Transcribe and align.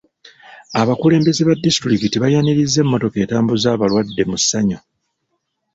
Abakulembeze 0.81 1.41
ba 1.47 1.53
disitulikiti 1.65 2.15
baayanirizza 2.19 2.77
emmotoka 2.81 3.17
etambuza 3.25 3.67
abalwadde 3.71 4.23
mu 4.29 4.37
ssanyu. 4.41 4.79